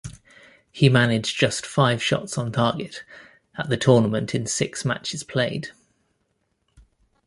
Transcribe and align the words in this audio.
He 0.71 0.89
managed 0.89 1.37
just 1.39 1.63
five 1.63 2.01
shots 2.01 2.35
on 2.35 2.51
target 2.51 3.03
at 3.55 3.69
the 3.69 3.77
tournament 3.77 4.33
in 4.33 4.47
six 4.47 4.83
matches 4.83 5.21
played. 5.21 5.67